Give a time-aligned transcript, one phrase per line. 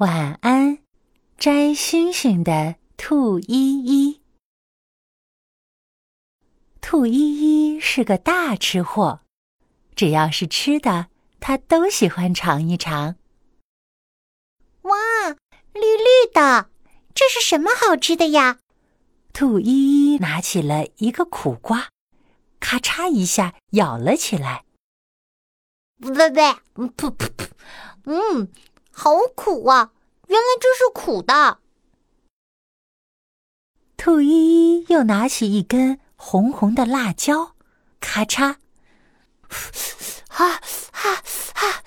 [0.00, 0.78] 晚安，
[1.36, 4.22] 摘星星的兔依依。
[6.80, 9.20] 兔依依是个大吃货，
[9.94, 11.08] 只要是吃的，
[11.38, 13.16] 它都喜欢尝一尝。
[14.80, 14.96] 哇，
[15.74, 16.70] 绿绿的，
[17.14, 18.60] 这是什么好吃的呀？
[19.34, 21.90] 兔依依拿起了一个苦瓜，
[22.58, 24.64] 咔嚓一下咬了起来。
[26.00, 27.50] 不不不，噗噗噗，
[28.04, 28.50] 嗯。
[29.02, 29.92] 好苦啊！
[30.26, 31.58] 原来这是苦的。
[33.96, 37.54] 兔依依又拿起一根红红的辣椒，
[37.98, 38.56] 咔嚓，
[40.28, 40.46] 啊
[40.92, 41.14] 啊
[41.54, 41.82] 啊！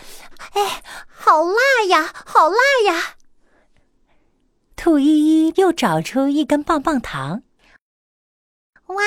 [0.53, 3.15] 哎，好辣呀，好辣呀！
[4.75, 5.05] 兔依
[5.45, 7.43] 依又找出一根棒棒糖，
[8.87, 9.03] 哇，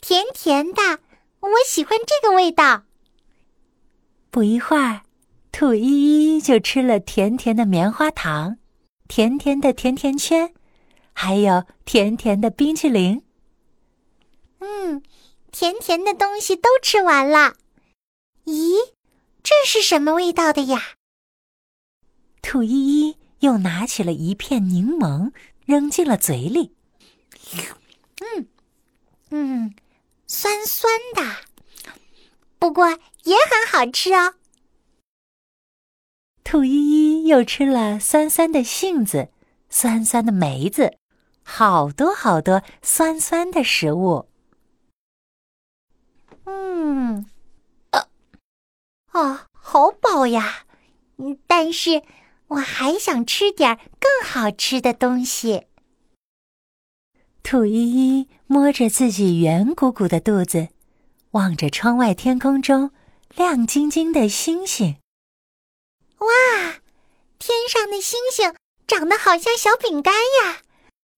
[0.00, 1.00] 甜甜的，
[1.40, 2.84] 我喜欢这个味道。
[4.30, 5.02] 不一会儿。
[5.58, 8.58] 兔依依就吃了甜甜的棉花糖，
[9.08, 10.54] 甜甜的甜甜圈，
[11.12, 13.24] 还有甜甜的冰淇淋。
[14.60, 15.02] 嗯，
[15.50, 17.56] 甜甜的东西都吃完了。
[18.44, 18.92] 咦，
[19.42, 20.80] 这是什么味道的呀？
[22.40, 25.32] 兔依依又拿起了一片柠檬，
[25.66, 26.72] 扔进了嘴里。
[28.20, 28.46] 嗯
[29.30, 29.74] 嗯，
[30.28, 31.92] 酸酸的，
[32.60, 32.90] 不过
[33.24, 34.34] 也很好吃哦。
[36.50, 39.28] 兔依依又吃了酸酸的杏子、
[39.68, 40.96] 酸酸的梅子，
[41.42, 44.30] 好多好多酸酸的食物。
[46.46, 47.26] 嗯，
[47.90, 48.08] 啊，
[49.12, 50.64] 啊，好饱呀！
[51.46, 52.02] 但是
[52.46, 55.66] 我还想吃点更好吃的东西。
[57.42, 57.74] 兔依
[58.20, 60.68] 依摸着自己圆鼓鼓的肚子，
[61.32, 62.90] 望着窗外天空中
[63.36, 64.96] 亮晶晶的星星。
[66.18, 66.80] 哇，
[67.38, 68.54] 天上的星星
[68.86, 70.62] 长得好像小饼干呀，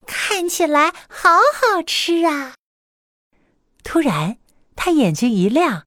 [0.06, 2.55] 看起来好好吃啊！
[3.83, 4.37] 突然，
[4.77, 5.87] 他眼睛一亮，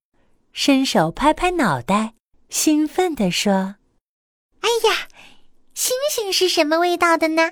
[0.52, 2.16] 伸手拍拍脑袋，
[2.50, 3.76] 兴奋地说
[4.62, 5.08] ：“哎呀，
[5.76, 7.52] 星星是什么味道的呢？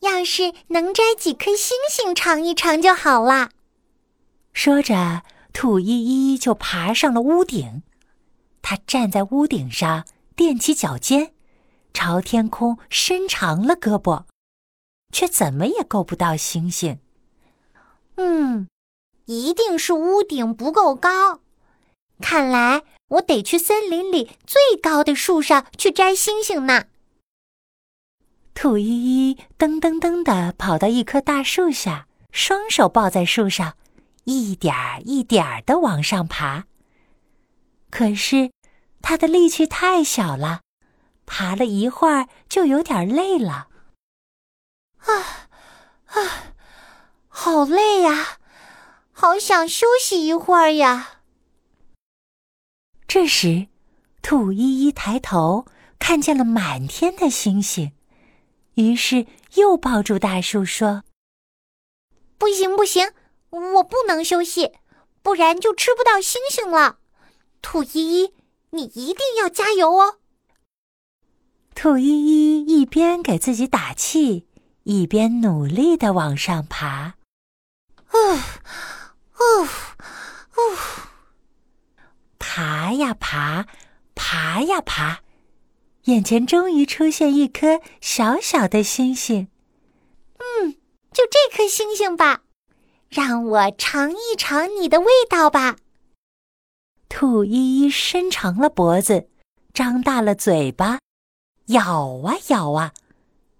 [0.00, 3.50] 要是能摘几颗星星尝一尝就好了。”
[4.52, 5.22] 说着，
[5.52, 5.86] 兔依
[6.32, 7.82] 依就爬上了屋顶。
[8.60, 10.04] 他站在屋顶上。
[10.36, 11.34] 踮起脚尖，
[11.92, 14.24] 朝天空伸长了胳膊，
[15.12, 16.98] 却怎么也够不到星星。
[18.16, 18.68] 嗯，
[19.26, 21.40] 一定是屋顶不够高。
[22.20, 26.84] 看来我得去森林里最高的树上去摘星星呢。
[28.54, 33.76] 兔依依噔噔噔的跑到一棵大树下，双手抱在树上，
[34.24, 36.64] 一点儿一点儿的往上爬。
[37.90, 38.50] 可是。
[39.02, 40.62] 他的力气太小了，
[41.26, 43.68] 爬了一会儿就有点累了。
[44.98, 45.48] 啊
[46.06, 46.54] 啊，
[47.28, 48.38] 好累呀，
[49.12, 51.22] 好想休息一会儿呀。
[53.08, 53.66] 这时，
[54.22, 55.66] 兔依依抬头
[55.98, 57.92] 看见了满天的星星，
[58.74, 61.02] 于是又抱住大树说
[62.38, 63.12] ：“不行不行，
[63.50, 64.72] 我不能休息，
[65.22, 66.98] 不然就吃不到星星了。”
[67.60, 68.34] 兔依依。
[68.74, 70.16] 你一定要加油哦！
[71.74, 74.46] 兔依依一边给自己打气，
[74.84, 77.16] 一边努力的往上爬。
[78.14, 78.16] 呜
[79.38, 80.76] 呜呜，
[82.38, 83.66] 爬呀爬，
[84.14, 85.20] 爬呀爬，
[86.04, 89.48] 眼前终于出现一颗小小的星星。
[90.38, 90.72] 嗯，
[91.12, 92.40] 就这颗星星吧，
[93.10, 95.76] 让我尝一尝你的味道吧。
[97.22, 99.28] 兔依依伸长了脖子，
[99.72, 100.98] 张大了嘴巴，
[101.66, 102.92] 咬啊咬啊，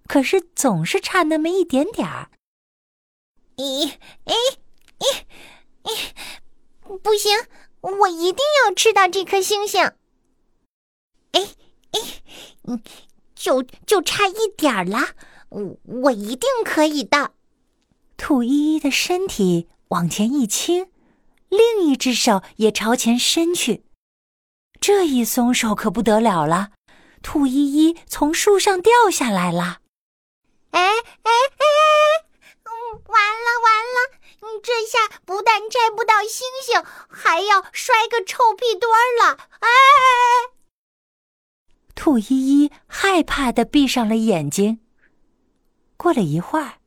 [0.08, 2.28] 可是总是差那么一点点儿。
[3.58, 3.92] 咦
[4.24, 4.56] 咦
[4.98, 5.22] 咦
[5.84, 6.98] 咦！
[6.98, 7.30] 不行，
[7.82, 9.80] 我一定要吃到这颗星星。
[11.30, 11.46] 哎
[11.92, 12.00] 哎，
[12.64, 12.82] 嗯，
[13.36, 15.10] 就就差一点儿了，
[15.50, 17.30] 我我一定可以的。
[18.16, 20.88] 兔依依的身体往前一倾。
[21.52, 23.84] 另一只手也朝前伸去，
[24.80, 26.70] 这一松手可不得了了，
[27.20, 29.80] 兔依依从树上掉下来了。
[30.70, 31.64] 哎哎哎！
[32.64, 32.72] 嗯，
[33.06, 34.18] 完了完了！
[34.40, 39.36] 你这下不但摘不到星星，还要摔个臭屁墩儿了！
[39.60, 39.68] 哎！
[41.94, 44.80] 兔依依害怕的闭上了眼睛。
[45.98, 46.81] 过了一会儿。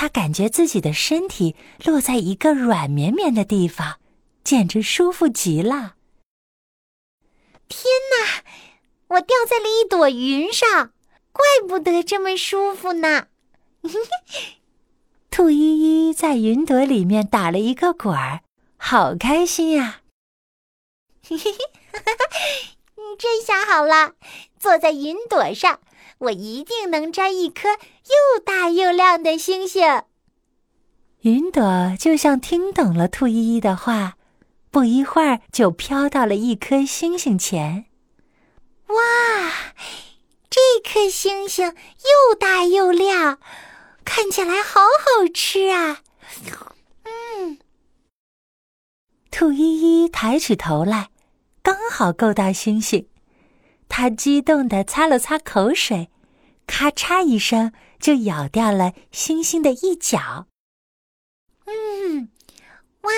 [0.00, 1.54] 他感觉自己的身体
[1.84, 4.00] 落在一个软绵绵的地方，
[4.42, 5.96] 简直舒服极了。
[7.68, 8.42] 天哪，
[9.08, 10.94] 我掉在了一朵云上，
[11.32, 13.26] 怪怪不得这么舒服呢。
[15.30, 18.40] 兔依依在云朵里面打了一个滚儿，
[18.78, 20.00] 好开心呀！
[21.22, 21.58] 嘿嘿嘿，
[23.18, 24.14] 这下好了，
[24.58, 25.78] 坐在云朵上，
[26.20, 30.02] 我一定能摘一颗又大又亮的星星。
[31.22, 34.16] 云朵就像听懂了兔依依的话，
[34.70, 37.86] 不一会儿就飘到了一颗星星前。
[38.86, 38.94] 哇，
[40.48, 43.38] 这颗星星又大又亮。
[44.02, 46.02] 看起来好好吃啊！
[47.04, 47.58] 嗯，
[49.30, 51.10] 兔依依抬起头来，
[51.62, 53.06] 刚好够到星星。
[53.90, 56.08] 它激动地擦了擦口水，
[56.66, 60.46] 咔嚓一声就咬掉了星星的一角。
[61.66, 62.30] 嗯，
[63.02, 63.10] 哇，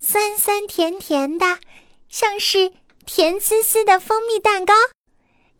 [0.00, 1.60] 酸酸甜甜的，
[2.08, 2.72] 像是
[3.04, 4.72] 甜丝丝的蜂蜜蛋糕，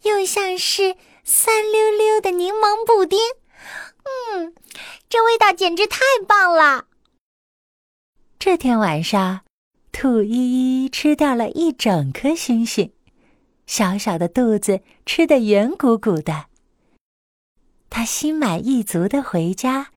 [0.02, 3.18] 又像是酸溜溜的柠檬布丁。
[4.32, 4.54] 嗯，
[5.08, 6.86] 这味道简直太棒了。
[8.38, 9.42] 这天晚上，
[9.92, 12.92] 兔依依吃掉了一整颗星星，
[13.70, 16.46] 小小的肚子吃得圆鼓鼓的。
[17.88, 19.92] 他心满意足的回家，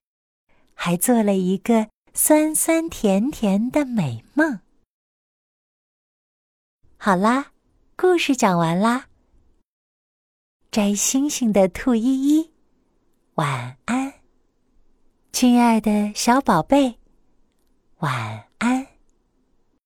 [0.74, 4.60] 还做了一个酸酸甜甜的美梦。
[6.96, 7.50] 好啦，
[7.96, 9.08] 故事讲完啦。
[10.70, 12.52] 摘星星的兔依依。
[13.34, 14.14] 晚安，
[15.32, 16.98] 亲爱的小宝贝，
[17.98, 18.53] 晚安。